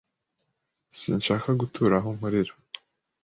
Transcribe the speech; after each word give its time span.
Sinshaka 0.99 1.49
gutura 1.61 1.95
aho 1.99 2.09
nkorera. 2.15 2.53